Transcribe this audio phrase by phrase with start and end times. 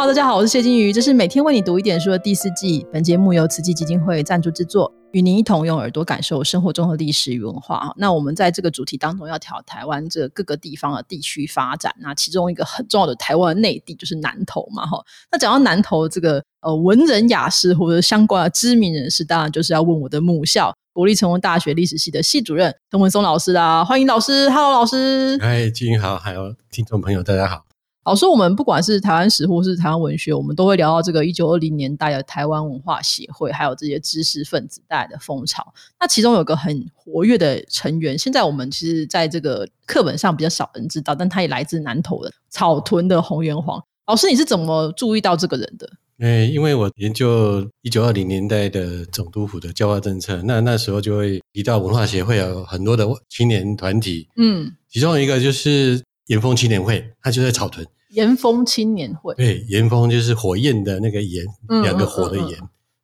[0.00, 2.86] Hello，大家好，我是谢金鱼，这是每天为你读一点书的第四季。
[2.90, 7.92] 本节目由慈济基金会赞助制作，与您一同用耳朵感受生活中的历史与文化。
[7.98, 11.94] 那我们在这个主题当中要挑台湾这各个地方的地区发展。
[11.98, 15.04] 那其中一个很重要的台湾的内地就是南投嘛，哈。
[15.30, 23.84] 那讲到南投这个呃文人雅士或者相关的知名人士，当然就是要问我的母校国立成文大学历史系的系主任陈文松老师啦。
[23.84, 25.36] 欢迎老师，Hello，老师。
[25.42, 27.66] 嗨，金鱼好，还有听众朋友，大家好。
[28.04, 35.62] 老师，我们不管是台湾史或是台湾文学，我们都会聊到这个一九二零年代的台湾文化协会，还有这些知识分子带来的风潮。
[36.00, 43.80] 那其中有个很活跃的成员，现在我们其实在这个课本上比较少人知道，但他也来自南投的草屯的洪元煌。
[44.06, 45.88] 老师，你是怎么注意到这个人的？
[46.20, 56.02] 诶，因为我研究一九二零年代的总督府的教化政策，那那时候就会提到文化协会有很多的青年团体，嗯，其中一个就是。
[56.30, 57.84] 岩峰青年会，它就在草屯。
[58.10, 61.44] 岩峰青年会，对，岩峰就是火焰的那个岩，
[61.82, 62.56] 两个火的岩。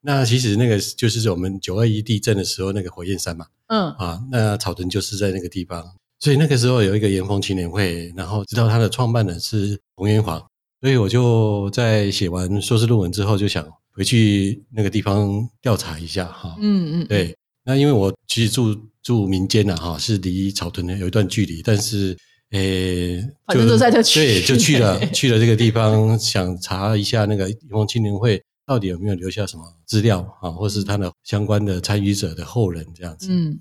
[0.02, 3.46] 那其实那个就是我们九二一地震的时候那个火焰山嘛。
[3.66, 5.84] 嗯啊，那草屯就是在那个地方，
[6.20, 10.40] 所以那个时候有一个岩峰青年会，然后知道他的创办人是洪元煌，
[10.80, 16.56] 所以我就在写完硕士论文之后，就想回去那个地方调查一下哈。
[16.60, 17.36] 嗯嗯，对。
[17.64, 22.16] 那因为我其实住住民间的哈，是离草屯的有一段距离，但是。
[22.52, 23.20] 诶，
[23.52, 33.28] 就在这去，对，就去了去了这个地方，想查一下那个永丰青年会到底有没有留下什么资料啊，或是他的相关的参与者的后人这样子。
[33.30, 33.58] 嗯，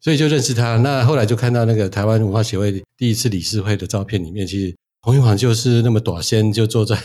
[0.00, 0.78] 所以就认识他。
[0.78, 6.98] 那后来就看到那个台湾文化协会第一次理事会的照片里面，其实洪玉煌就是那么短先就坐在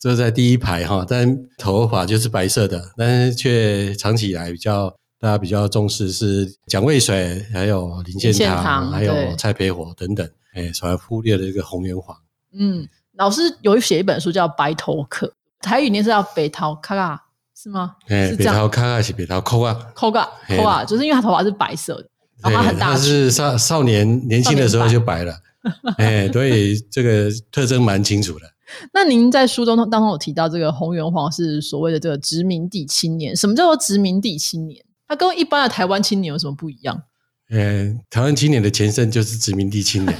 [0.00, 10.28] 坐在第一排哈，但头发就是白色的，但是却长期以来比较大家比较重视是蒋渭水，还有林献堂，还有蔡培火等等。
[10.52, 12.14] 哎，所而忽略了一个红圆黄。
[12.52, 15.26] 嗯，老师有写一本书叫《白头客》，
[15.60, 17.18] 台语念是叫“北桃卡卡”，
[17.56, 17.96] 是吗？
[18.08, 22.08] 哎，北桃卡卡是北桃扣啊，扣啊，扣啊，就是因为他头发是白色的，
[22.42, 22.90] 然后他很大。
[22.90, 25.34] 他是少少年年轻的时候就白了，
[25.96, 28.44] 哎，所以这个特征蛮清楚的。
[28.92, 33.34] 那您在书中当中有提到，这个红圆黄是所谓的这个殖民地青年。
[33.34, 34.84] 什么叫做殖民地青年？
[35.06, 37.02] 他跟一般的台湾青年有什么不一样？
[37.50, 40.18] 呃，台湾青年的前身就是殖民地青年，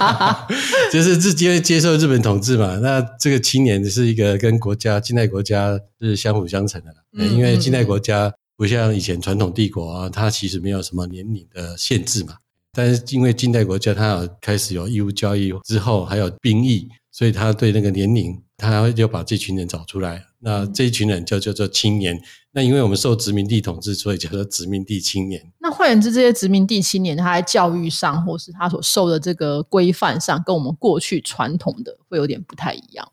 [0.92, 2.76] 就是直接接受日本统治嘛。
[2.82, 6.94] 那这个青年是一个跟国家近代国家是相辅相成的
[7.26, 12.34] 因为近代国家不像以前传统帝国啊，它其实没有什么年龄的限制嘛。
[12.72, 20.20] 但是因为近代国家它有开始有义务教育之后，还有兵役，所以他对那个年龄，他就把这群人找出来。
[20.40, 22.20] 那这一群人就叫做青年。
[22.50, 25.40] 那因为我们受殖民地统治，所以叫做殖民地青年。
[25.60, 33.08] 那换言之，这些殖民地青年，他在教育上，或是他所受的这个规范上，跟我们过去传统的会有点不太一样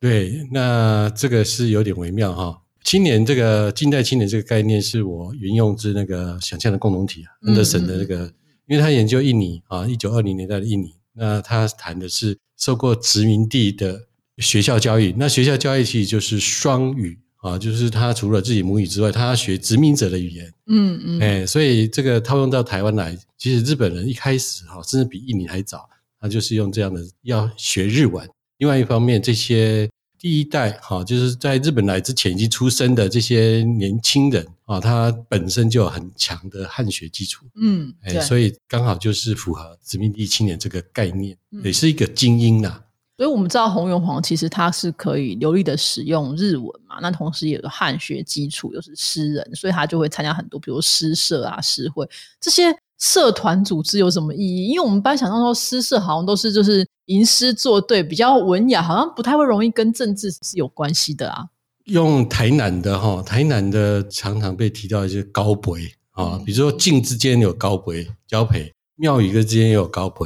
[0.00, 2.62] 对，那这个是有点微妙哈。
[2.84, 8.32] 青年这个近代青年这个概念，是我引用自那个想象的共同体啊，安德森的那个，
[8.66, 14.06] 因为他研究印尼啊，一九二零年代的印尼，那他谈的是受过殖民地的
[14.38, 17.18] 学校教育，那学校教育其实就是双语。
[17.42, 20.52] 啊，就是他除了自己母语之外，他要学殖民者的语言。
[20.66, 28.28] 嗯嗯，哎，所以这个套用到台湾来，其实日本人一开始哈，甚至比印尼还早，他就是用这样的要学日文。
[28.58, 29.88] 另外一方面，这些
[30.18, 37.46] 第一代哈，就是在日本来之前已经出生的这些年轻人啊，他本身就有很强的汉学基础。
[37.54, 42.82] 嗯，哎，所以刚好就是符合殖民地青年这个概念，也是一个精英呐。
[43.18, 52.06] 所以我们知道洪元煌其实他是可以流利的使用日文嘛，那同时也有汉学基础，又是诗人，所以他就会参加很多，比如诗社啊、诗会
[52.38, 52.64] 这些
[52.98, 54.68] 社团组织有什么意义？
[54.68, 61.44] 因为我们班想象说诗社好像都是就是吟诗作对，比较文雅，好像不太会容易跟政治是有关系的啊。
[61.84, 65.72] 用台南的哈，台南的常常被提到一些高培
[66.12, 70.24] 啊，比如说晋之间有高培交培，庙宇跟之间也有高培。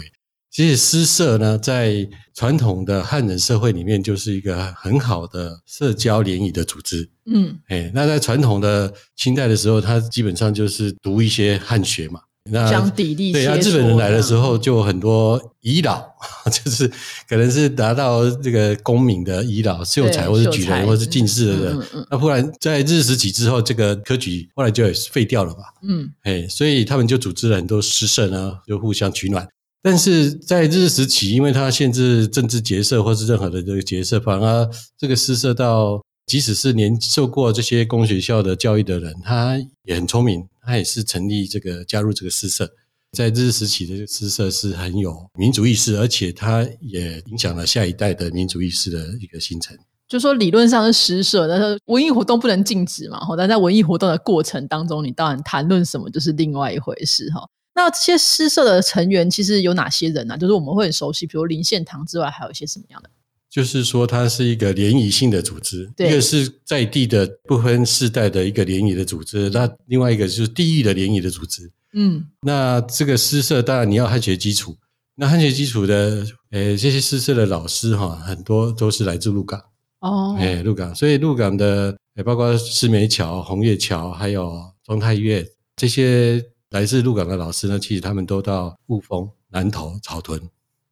[0.50, 7.08] 其实诗社呢，在传统的汉人社会里面，就是一个很好的社交联谊的组织。
[7.26, 12.20] 嗯，哎，那在传统的清代的时候，他基本上就是读一些汉学嘛。
[12.50, 13.32] 那讲砥砺。
[13.32, 16.02] 对啊，日本人来的时候，就很多遗老，
[16.50, 16.90] 就是
[17.28, 21.82] 可能是达到这个功名的遗老，秀才或是举人或是进士的人。
[22.10, 25.64] 那不然在日时期之后，这个科举后来就也废掉了吧？
[25.82, 29.46] 嗯，哎，所以他们就组织了很多诗社呢，就互相取暖。
[29.82, 42.70] 但是在日时期，因为它限制政治结社或是任何的这个结社，反而这个诗社到，即使是年受过这些公学校的教育的人，他也很聪明，他也是成立这个加入这个诗社。
[43.10, 49.76] 在日时期的诗社是很有民主意识，而且它也影响了下一代的民主意识的一个形成。
[50.06, 57.44] 就说理论上是诗社，但是文艺活动不能禁止嘛，哈，但在文艺活动的过程当中，你当然谈论什么就是另外一回事，哈。
[57.74, 60.38] 那这些诗社的成员其实有哪些人呢？
[60.38, 63.10] 就是我们会很熟悉，比如林献堂之外，还有一些什么样的？
[63.50, 71.70] 就是说，它是一个联谊性的组织，一个是在地的不分世代的一个联谊的组织，那另外一个就是地域的联谊的组织。
[71.92, 74.76] 嗯，那这个诗社当然你要汉学基础，
[75.16, 79.60] 那汉学基础的，诶，这些诗社的老师哈，很多都是来自鹿港。
[79.98, 85.44] 哦，哎，鹿港，所以鹿港的也包括石梅桥、红叶桥，还有庄太岳
[85.74, 90.40] 这些来自鹿港的老师呢，其实他们都到雾峰、南投、草屯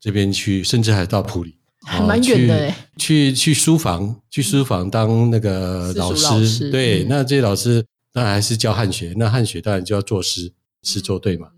[0.00, 6.70] 这边去，甚至还到埔里，还蛮远的去去书房，去书房当那个老师。
[6.70, 10.52] 对，那这些老师当然还是教汉学，那汉学当然就要作诗，
[10.82, 11.48] 诗作对嘛。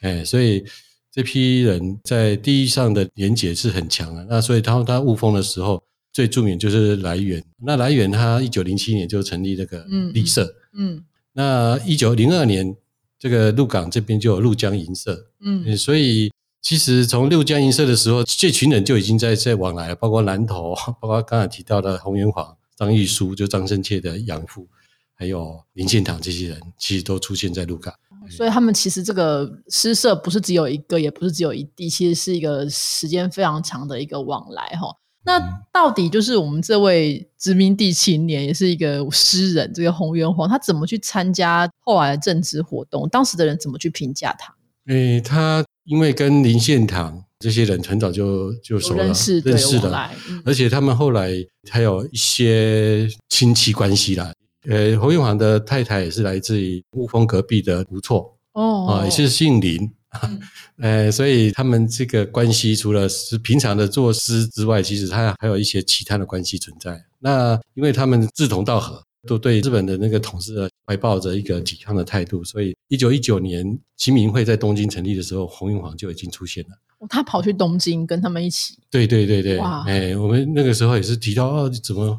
[0.00, 0.64] 哎，所以
[1.12, 4.26] 这批人在地域上的连结是很强的。
[4.28, 5.82] 那所以他他雾峰的时候。
[6.12, 9.84] 最著名就是来源，那来源他一九零七年就成立这个
[10.14, 12.74] 立社，嗯，那一九零二年
[13.18, 16.32] 这个鹿港这边就有鹿江银社，嗯，所以
[16.66, 24.66] 其实从六江银社的时候，这群人就已经在在往来了，包括南投， 包括刚才提到的洪元煌、张玉书，就张生切的养父，
[25.14, 27.94] 还有林献堂这些人，其实都出现在鹿港，
[28.28, 34.88] 所以他们其实这个诗社不是只有一个，也不是只有一地，其实是一个时间非常长的一个往来，哈。
[35.24, 35.40] 那
[35.72, 43.08] 到底就是我们这位殖民地青年，也是一个诗人，这个洪元煌，他怎么去参加后来的政治活动？
[43.08, 44.52] 当时的人怎么去评价他？
[44.88, 50.10] 诶，他因为跟林献堂这些人很早就就熟了，认识认识的，
[50.44, 51.30] 而且他们后来
[51.70, 54.32] 还有一些亲戚关系啦。
[54.68, 59.90] 呃，洪元煌的太太也是来自于雾峰隔壁的吴措哦，啊，也是姓林。
[60.80, 67.04] 呃，所以他们这个关系除了是平常的作诗之外，其实他还有一些其他的关系存在。
[67.18, 76.70] 那因为他们志同道合，都对日本的那个统治怀抱着一个抵抗的态度，所以一九一九年新民会在东京成立的时候，洪永煌就已经出现了。
[77.10, 78.78] 他跑去东京跟他们一起。
[78.90, 82.18] 对对对对，哎，我们那个时候也是提到哦，怎么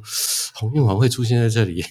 [0.54, 1.84] 洪永煌会出现在这里？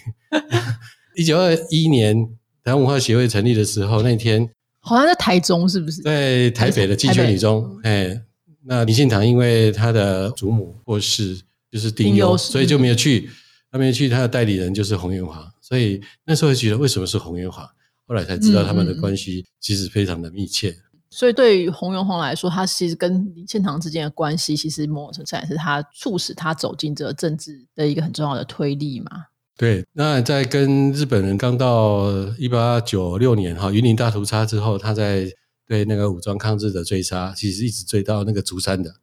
[1.16, 2.14] 一九二一年
[2.62, 4.48] 台湾文化协会成立的时候，那天。
[4.80, 6.00] 好像在台中，是不是？
[6.02, 8.20] 在台北的金泉女中，哎，
[8.66, 11.40] 那李信堂因为他的祖母过世，
[11.72, 13.28] 就是丁忧，所以就没有去。
[13.76, 17.70] 他没去，他的代理人就是洪元华，所以那时候觉得为什么是洪元华？
[18.06, 20.74] 后来才知道他们的关系其实非常的密切。
[21.10, 29.10] 所以对于洪元华来说，他其实跟李献堂之间的关系，其实某种程度上也是他促使他走进这个政治的一个很重要的推力嘛。
[29.58, 35.30] 对，那在跟日本人刚到一八九六年哈云林大屠杀之后，他在
[35.66, 38.94] 对那个武装抗日的追杀，其实一直追到那个竹山的，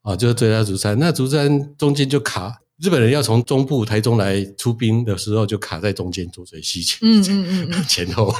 [0.00, 2.60] 啊，就是追到竹山，那竹山中间就卡。
[2.80, 8.34] 日本人要从中部台中来出兵的时候，就卡在中间，左水西前，嗯嗯嗯 前后。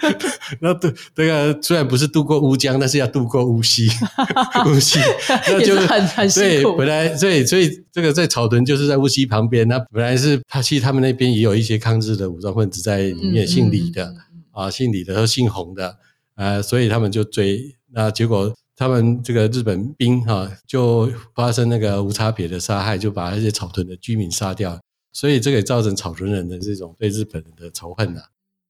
[0.60, 3.88] 那渡这个虽然不是渡过乌江，但是要渡过乌溪，
[4.66, 4.98] 乌溪
[5.48, 6.76] 那就很很辛苦。
[6.76, 14.14] 本来所以所以这个在草屯就是在乌溪旁边，那本来是他其实他们那边也有一些抗日的武装分子在里面，姓李的
[14.52, 15.96] 啊，姓李的和姓洪的，
[16.36, 18.54] 呃，所以他们就追，那结果。
[18.80, 24.80] 他们这个日本兵哈，就发生那个无差别的杀害，就把那些草屯的居民杀掉，
[25.12, 28.22] 所以这个也造成草屯人的这种对日本人的仇恨呐。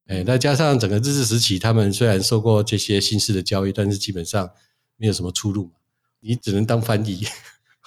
[0.08, 4.50] 哎，再加上整个日治时期，他们虽然受过这些新式的教育，但是基本上
[4.96, 5.74] 没有什么出路嘛，
[6.18, 7.24] 你只能当翻译。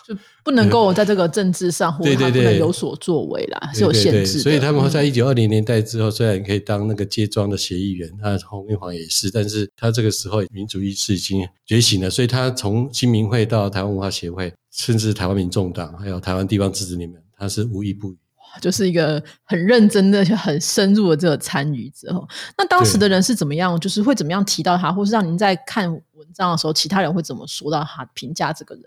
[0.05, 4.39] 就不能够在这个政治上或者不能有所作为啦，是有限制。
[4.39, 18.17] 所以他们在一九二零年代之后，虽然可以当那个接庄的协议员，那洪明煌也是，但是他这个时候民主意识已经觉醒了，所以他从新民会到台湾文化协会，甚至台湾民众党，还有台湾地方自治里面，他是无一不语，
[18.61, 22.27] 就是一个很认真的、 很深入的这个参与之后。
[22.57, 23.79] 那当时的人是怎么样？
[23.79, 28.83] 就是会怎么样提到他，或是让您在看文章的时候，其他人会怎么说到他评价这个人？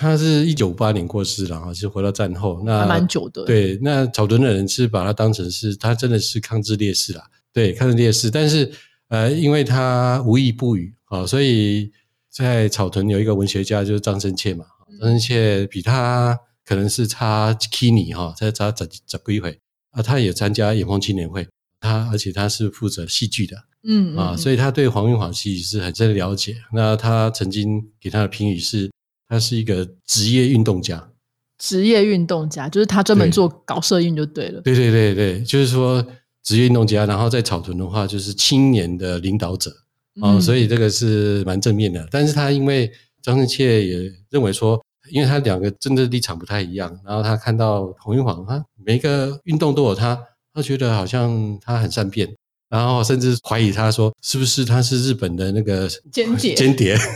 [0.00, 3.44] 他是一九五八年过世了啊，是回到战后，那蛮久的。
[3.44, 8.30] 对，那草屯的人是把他当成是他真的是抗日烈士啦，对，抗日烈士。
[8.30, 8.72] 但是
[9.08, 11.92] 呃，因为他无意不语啊，所以
[12.30, 14.64] 在草屯有一个文学家就是张生切嘛，
[14.98, 21.46] 张生切比他可能是差 Kini 哈，才差十十几回啊，他也参加演风青年会，
[21.78, 23.54] 他而且他是负责戏剧的，
[23.84, 26.56] 嗯啊，所以他对黄韵华戏是很深了解。
[26.72, 28.90] 那他曾经给他的评语是。
[29.30, 31.08] 他是一个职业运动家，
[31.56, 34.60] 职业运动家就是他专门做搞摄影就对了。
[34.62, 36.04] 对对对对，就是说
[36.42, 39.72] 职业运动家，然后在草屯的话就是青年的领导者
[40.20, 42.04] 啊，所以这个是蛮正面的。
[42.10, 42.90] 但是他因为
[43.22, 47.00] 张振切也认为说，因为他两个政治立场不太一样。
[47.06, 50.20] 然后他看到洪英煌，他每个运动都有他，
[50.52, 52.28] 他觉得好像他很善变，
[52.68, 56.98] 然后甚至怀疑他说是不是他是日本的那个间谍间谍。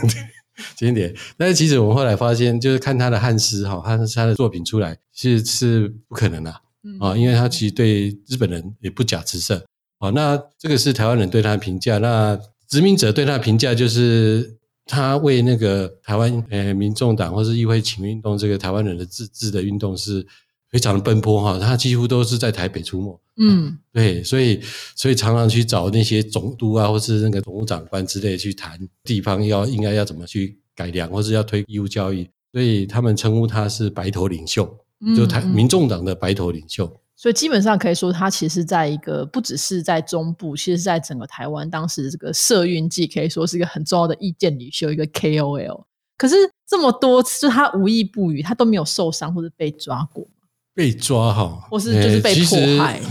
[0.75, 6.51] 间谍，但是其实我们后来发现，就是看他的汉诗哈，他他的作品出来是是不可能的
[6.99, 9.65] 啊，因为他其实对日本人也不假辞色
[9.99, 10.09] 啊。
[10.11, 20.25] 那这个是台湾人对他的评价，那殖民者对他的评价就是他为那个台湾呃民众党或是议会请运动这个台湾人的自治的运动是
[20.75, 23.21] 非常的奔波哈，他几乎都是在台北出没。
[23.37, 24.59] 嗯，对，所以
[24.93, 34.69] 所以常常去找那些总督啊，或是那个总务长官之类去谈地方要应该要怎么去改良，或是要推义务教育，所以他们称呼他是白头领袖，
[35.15, 36.93] 就台民众党的白头领袖。
[37.15, 45.85] 所以基本上可以说，他其实在一个不只是在中部，其实在整个台湾当时这个社运季可以说是一个很重要的意见领袖，一个 KOL。
[46.17, 46.35] 可是
[46.67, 50.27] 这么多次他无意不语，他都没有受伤或者被抓过。
[50.75, 53.01] 被抓哈，或是就是被迫害。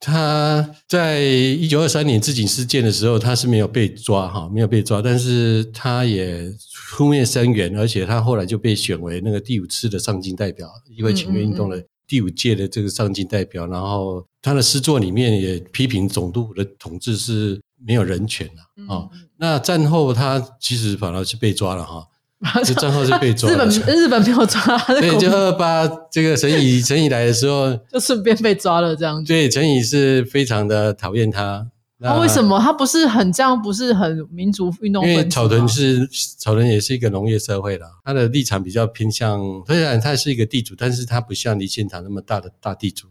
[0.00, 13.66] 他在一九二三年自警事件的时候，他是没有被抓哈，没有被抓，但是他也出面声援，而且他后来就被选为那个第五次的上进代表，因为请愿运动的第五届的这个上进代表。
[13.66, 19.08] 然后他的诗作里面也批评总督府的统治是没有人权的啊。
[19.36, 22.06] 那战后他其实反而是被抓了哈。
[22.64, 29.26] 就账号是被抓，日本 日本没有抓，对，就二八这个陈以 陈以来的时候，就顺便被抓了这样子。
[29.32, 31.66] 对，陈以是非常的讨厌他。
[32.00, 33.60] 那为什么他不是很这样？
[33.60, 35.04] 不是很民族运动？
[35.04, 39.40] 因为草屯是草屯也是一个农业社会了，他的立场比较偏向。
[39.66, 43.08] 虽然他是一个地主，但是他不像李现堂那么大的大地主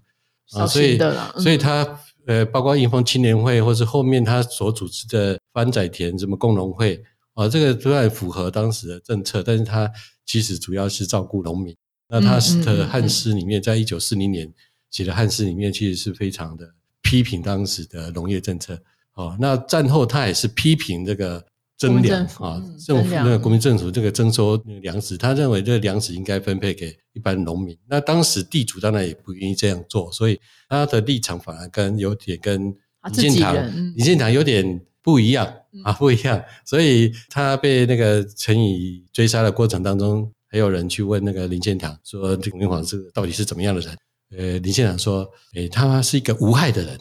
[0.53, 0.97] 啊，所以
[1.37, 1.85] 所以他
[2.27, 7.03] 呃，包括应丰青年会，或是后面他所组织的番仔田什么共农会。
[7.37, 9.89] 啊，这个虽然符合当时的政策，但是他
[10.25, 11.75] 其实主要是照顾农民。
[12.09, 14.51] 那他的汉诗里面，在一九四零年
[14.89, 16.67] 写的汉诗里面，其实是非常的
[17.03, 18.81] 批评当时的农业政策。
[19.13, 21.45] 哦，那战后他也是批评这个
[21.77, 27.77] 征粮啊，政府那个国民政府这个征收粮食，他认为这个粮食应该分配给一般农民。
[27.87, 34.81] 那当时地主当然也不愿意这样做，所以他的立场反而跟有点跟李建堂、李建堂有点。
[34.99, 35.49] 不一样
[35.83, 43.97] 啊，不一样，所以他被那个陈宇追杀的过程当中，还有人去问那个林献堂说：“这个明皇是到底是怎么样的人？”
[44.37, 46.99] 呃，林献堂说：“诶，他是一个无害的人，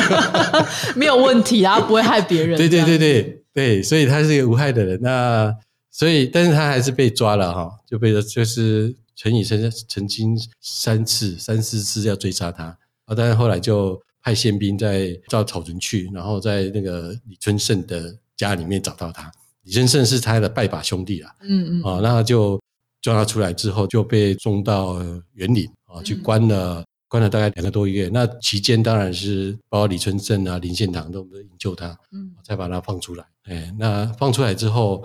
[0.94, 4.98] 没有问题啊，不会害别人。”对对对对对，所以他是一个无害的人。
[5.00, 5.54] 那
[5.90, 12.64] 所以，但是他还是被抓了哈，就被就是陈宇曾曾经三次、三四次要追杀他
[13.06, 14.00] 啊，但是后来就。
[14.28, 19.32] 派宪兵在到草屯去，然后在那个李春盛的家里面找到他。
[19.62, 22.60] 李春盛是他的拜把兄弟啦，嗯嗯，啊，那就
[23.00, 28.10] 抓他出来之后，就被送到园林啊，去关了，关了大概两个多月。
[28.12, 33.24] 那期间当然是包括李春盛啊、林献堂都营救他，嗯，才把他放出来。
[33.44, 35.02] 哎，那放出来之后，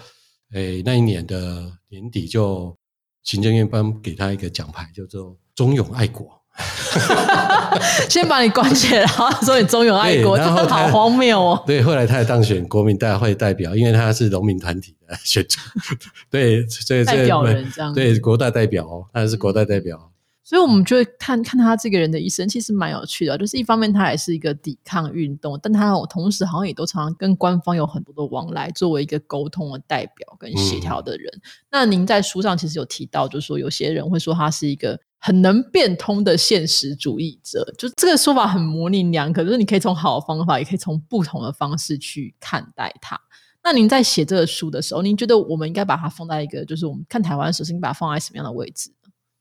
[0.51, 2.75] 哎，那一年的年底就
[3.23, 6.42] 行政院颁给他一个奖牌，叫做忠勇爱国。
[8.07, 11.63] 先把你关起来，然后说你忠勇爱国，真的好荒谬哦。
[11.65, 15.59] 对，后来他也当选国民大会代表，因为他是农民团体的选出。
[16.29, 17.93] 对，所以代表人这样。
[17.93, 20.11] 对，国大代表哦，他是国大代表。
[20.43, 23.37] 所以我们就会看看他这个人的一生，其实蛮有趣的。
[23.37, 31.31] 就是一方面，他也是一个抵抗运动，但他同时好像也都常常跟官方有很多的往来，作为一个沟通的代表跟协调的人。
[31.71, 34.99] 那您在书上其实有提到，就是说有些人会说他是一个。
[35.25, 43.17] 很能变通的现实主义者，就这个说法很模棱两可，就是你可以从好的方法，也可以从不同的方式去看待它。
[43.63, 48.91] 那您在写这个书的时候，您觉得我们应该把它放在一个，就是我们看台湾的时候，应该把它放在什么样的位置？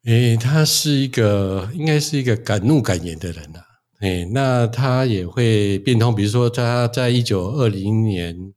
[0.05, 3.61] 诶，他是一个，应该是一个敢怒敢言的人呐。
[4.01, 8.53] 诶，那他也会变通，比如说他在一九二零年、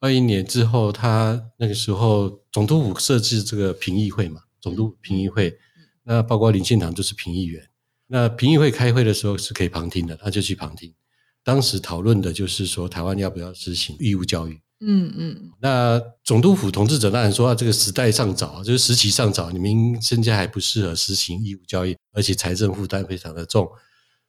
[0.00, 5.56] 二一年之后，他那个时候总督府设置这个评议会嘛，总督评议会。
[6.04, 7.66] 那包括林献堂就是评议员，
[8.08, 10.92] 那评议会开会的时候是可以旁听的，他就去旁听。
[11.42, 14.60] 当时讨论的就是说台湾要不要实行义务教育。
[14.84, 15.50] 嗯嗯。
[15.60, 23.70] 那总督府统治者当然说啊，这个时代尚早，就是时期尚早，你们现在还不适合实行义务教育，而且财政负担非常的重。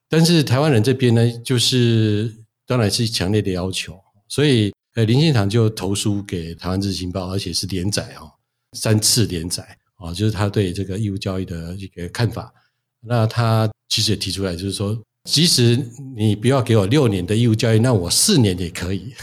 [0.07, 2.33] 但是台湾人这边呢，就是
[2.65, 8.31] 当然是强烈的要求，所以呃林献堂就投书给台湾日新报，而且是连载哦，
[8.74, 9.77] 三次连载。
[9.95, 12.53] 啊，就是他对这个义务教育的一个看法。
[13.00, 15.79] 那他其实也提出来，就是说，即使
[16.13, 19.13] 你不要给我六年的义务教育，那我四年也可以。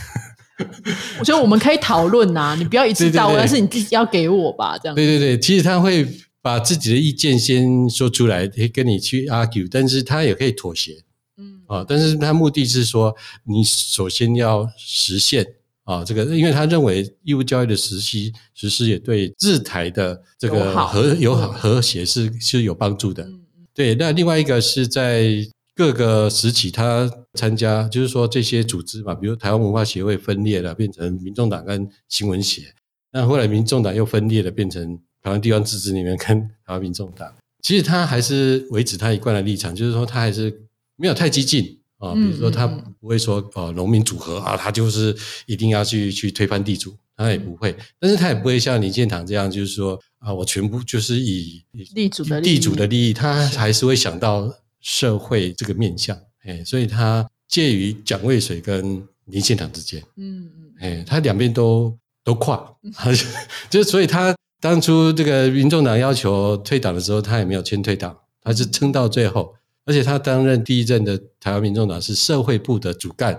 [1.19, 4.95] 我觉得我们可以讨论呐，你不要一次到位，对对对但是你自己要给我吧，这样。
[4.95, 6.07] 对对对，其实他会
[6.43, 11.03] 把自己的意见先说出来，跟你去 argue，但是他也可以妥协
[11.39, 11.85] 嗯啊。
[11.87, 13.15] 但是他目的是说，
[13.45, 15.47] 你首先要实现
[15.85, 23.25] 啊，这个，因为他认为义务教育的实施实施也对日台的这友个和友好嗯和谐是是有帮助的。
[23.25, 23.41] 嗯
[23.73, 25.31] 对，那另外一个是在
[25.81, 32.75] 各个时期，他参加，就是说这些组织嘛，比如台湾文化协会分裂了，变成民众党跟新闻协，
[33.11, 37.33] 那后来民众党又分裂了，变成台湾地方自治里面跟台湾民众党。
[37.65, 40.55] 其实他还是维持他一贯的立场，就是说他还是
[40.97, 60.73] 没有太激进啊，比如说他不会说哦农民组合啊，他就是一定要去去推翻地主，他也不会，但是他也不会像林建堂这样，就是说啊，我全部就是以以地主的地主的利益，他还是会想到社会这个面向，哎，所以他介于蒋渭水跟林献堂之间，嗯嗯。
[60.81, 61.95] 哎，他两边都
[62.25, 62.67] 都跨，
[63.69, 73.39] 就所以他当初这个民众党要求退党的时候，他也没有签退党，他是撑到最后，而且他担任第一任的台湾民众党是社会部的主干，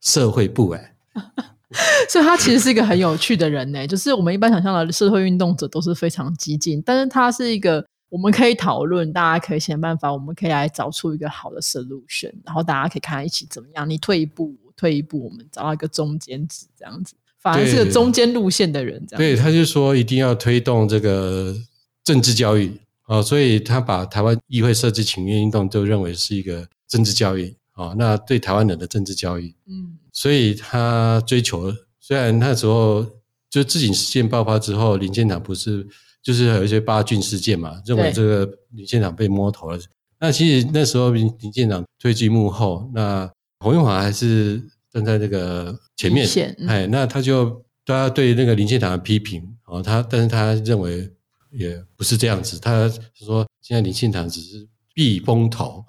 [0.00, 0.96] 社会部哎，
[2.08, 3.86] 所以他其实是一个很有趣的人呢。
[3.86, 13.88] 就是我们一般想象的社会运动者都是非常激进，但是他是一个我们可以讨论，大家可以想办法，我们可以来找出一个好的 solution，然后大家可以看看一起怎么样。
[13.88, 21.56] 你退一步，我退一步，我们找到一个中间值，这样子，反而是个中间路线的人，这样对，他就说一定要推动这个
[22.04, 29.96] 政治教育啊、所以他把台湾议会设置请愿运动都认为是一个政治教育啊、那对台湾人的政治教育，嗯。
[30.12, 33.06] 所以他追求，虽然那时候
[33.48, 35.86] 就自己事件爆发之后，林建堂不是
[36.22, 39.78] 就是有一些八郡事件嘛，认为这个林县长被摸头了。
[40.18, 44.62] 那其实那时候林林县长退居幕后，那洪永华还是
[44.92, 46.26] 站在那个前面
[46.68, 51.10] 哎，那他就大家对那个林县长的批评哦，他但是他认为
[51.50, 55.84] 也不是这样子，他说现在林县长只是避风头，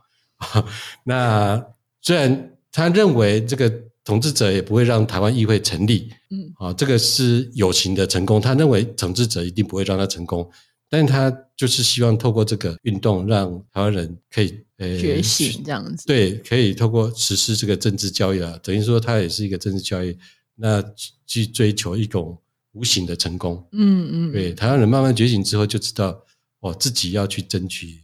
[1.04, 1.62] 那
[2.02, 3.70] 虽然他认为这个
[4.04, 6.10] 统治者也不会让台湾议会成立。
[6.30, 6.52] 嗯。
[6.58, 10.50] 啊，这个是有形的成功，他认为统治者一定不会让他成功，
[10.90, 20.18] 但是他就是希望透过这个运动，让台湾人可以呃觉醒这样子，对，可以透过实施这个政治交易啊，等于说他也是一个政治交易，
[20.56, 22.38] 那去去追求一种
[22.74, 23.64] 无形的成功。
[23.72, 26.20] 嗯嗯，对，台湾人慢慢觉醒之后，就知道
[26.62, 28.00] 哦，自己要去争取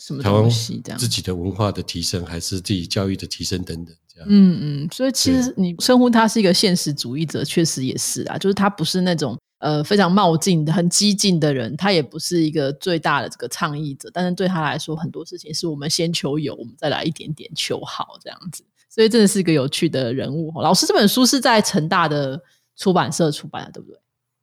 [0.00, 4.26] 什么东西这样自己的文化的提升，还是自己教育的提升等等，这样。
[4.30, 20.50] 嗯嗯，所以其实你称呼他是一个现实主义者，确实也是啊，就是他不是那种呃非常冒进的、很激进的人，他也不是一个最大的这个倡议者，但是对他来说，很多事情是我们先求有，我们再来一点点求好这样子，所以真的是一个有趣的人物。
[20.62, 22.42] 老师这本书是在成大的
[22.76, 24.00] 出版社出版的，对不对？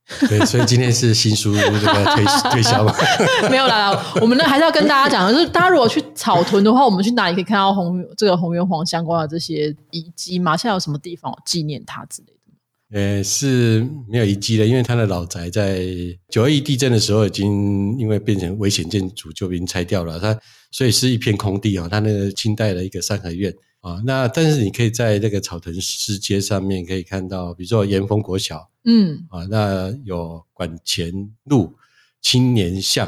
[0.30, 2.94] 对，所以今天是新书这个推推销嘛。
[3.52, 3.92] 没有啦，
[4.22, 10.56] 我们呢还是要跟大家讲，就是大家如果去草屯的话，我们去哪里可以看到红这个红圆黄相关的这些遗迹吗？
[10.56, 12.56] 现在有什么地方有纪念他之类的吗？
[12.94, 15.86] 呃，是没有遗迹的，因为他的老宅在
[16.30, 20.40] 九二一地震的时候已经因为变成危险建筑就已经拆掉了，它
[20.72, 21.90] 所以是一片空地哦。
[21.92, 29.28] 它那个清代的一个三合院啊，那但是你可以在那个草屯市街上面可以看到，比如说岩峰国小嗯。
[29.30, 31.76] 啊，那有管前路
[32.20, 33.08] 青年巷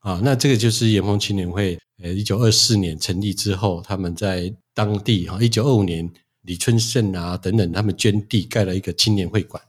[0.00, 6.10] 啊，那这个就是岩峰青年会，呃，一九二四年成立之后，他们在当地哈，一九二五年
[6.42, 9.62] 李春盛啊等等，他们捐地盖了一个青年会馆，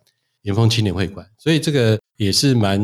[0.43, 2.81] 岩峰青年会馆，所以这个也是蛮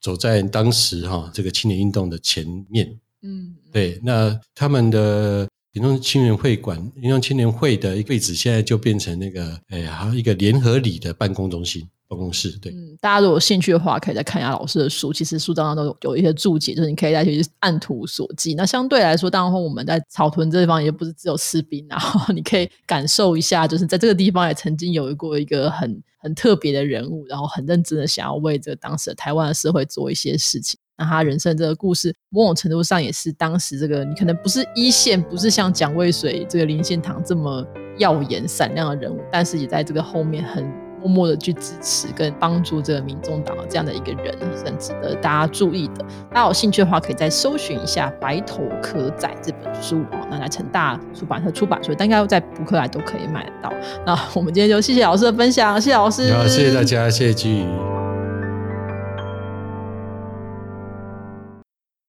[0.00, 2.98] 走在当时哈这个青年运动的前面。
[3.22, 12.50] 嗯，对，那他们的云中青年会馆、云中青年会的一个位置，现在就变成那个，哎，好像一个联合里的办公中心、办公室。
[12.58, 15.14] 对，嗯，大家如果有兴趣的话，可以再看一下老师的书。
[15.14, 18.54] 其实书当中都有一些注解，就是你可以再去按图索骥。
[18.54, 30.78] 那相对来说，当然我们在草屯这地方也不是只有士兵，然后，你可以感受一下，就是在这个地方也曾经有过一个很很特别的人物，然后很认真的想要为这个当时的台湾的社会做一些事情。
[31.04, 37.66] 他人生这个故事，某种程度上也是当时这个你可能不是一线，不是像蒋渭水、这个林献堂这么
[37.98, 40.64] 耀眼闪亮的人物，但是也在这个后面很
[41.00, 46.04] 默默的去支持跟帮助这个民众党的这样的一个人，是很值得大家注意的。
[46.30, 50.26] 大家有兴趣的话，可以再搜寻一下《白头可仔》这本书哦。
[50.30, 53.72] 那来成大出版社出版，所以大概在博客来都可以买得到。
[54.06, 58.01] 那我们今天就谢谢老师的分享，谢谢老师，好，谢谢大家，谢谢居宇。